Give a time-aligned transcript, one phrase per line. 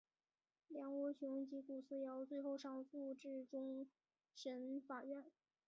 [0.69, 3.85] 梁国雄及古思尧最后上诉至终
[4.33, 5.23] 审法院。